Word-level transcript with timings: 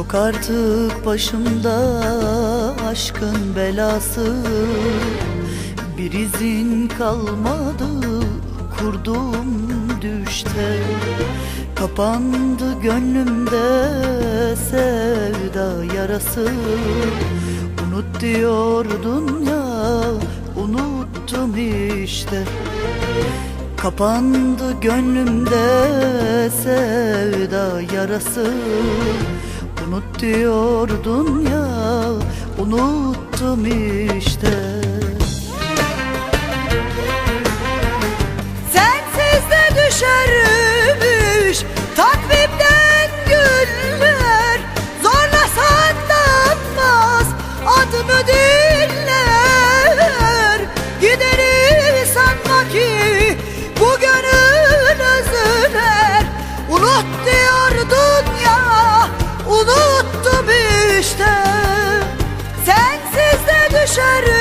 Yok 0.00 0.14
artık 0.14 1.06
başımda 1.06 1.76
aşkın 2.88 3.56
belası. 3.56 4.34
Bir 5.98 6.12
izin 6.12 6.88
kalmadı 6.98 7.88
kurdum 8.78 9.68
düşte. 10.00 10.78
Kapandı 11.74 12.80
gönlümde 12.82 13.96
sevda 14.70 15.94
yarası. 15.94 16.48
Unut 17.86 18.20
diyordun 18.20 19.44
ya 19.50 20.02
unuttum 20.56 21.56
işte. 22.04 22.44
Kapandı 23.76 24.80
gönlümde 24.80 26.50
sevda 26.50 27.94
yarası 27.94 28.50
Unut 29.90 30.20
diyordun 30.20 31.46
ya 31.50 31.66
unuttum 32.58 33.66
işte. 34.18 34.80
Sensiz 38.72 39.50
de 39.50 39.74
düşermiş 39.74 40.39
unuttum 59.50 60.46
işte. 61.00 61.28
Sensiz 62.66 63.46
de 63.46 63.68
düşermiş 63.70 64.39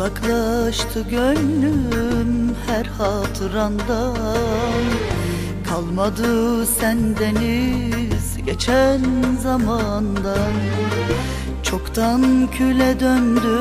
Uzaklaştı 0.00 1.00
gönlüm 1.10 2.54
her 2.66 2.84
hatırandan. 2.86 4.16
Kalmadı 5.68 6.66
sendeniz 6.66 8.36
geçen 8.46 9.00
zamandan. 9.42 10.52
Çoktan 11.62 12.48
küle 12.52 13.00
döndü 13.00 13.58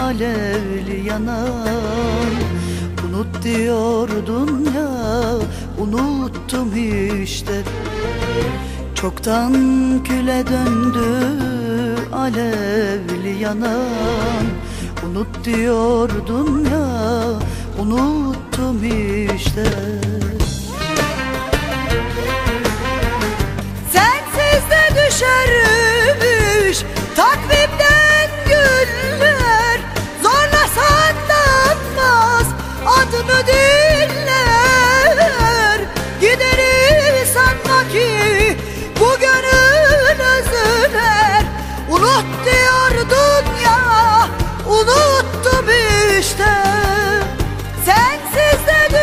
alevli 0.00 1.08
yanan. 1.08 2.30
Unut 3.08 3.42
diyordun 3.42 4.68
ya 4.76 4.90
unuttum 5.78 6.72
işte. 7.22 7.62
Çoktan 8.94 9.54
küle 10.04 10.44
döndü 10.46 11.36
alevli 12.12 13.42
yanan 13.42 14.46
Unut 15.06 15.44
diyordun 15.44 16.64
ya 16.64 16.86
unuttum 17.82 18.84
işte 19.36 19.64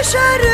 düşer 0.07 0.46